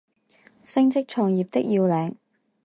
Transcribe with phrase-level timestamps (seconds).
[0.65, 2.15] 升職創業的要領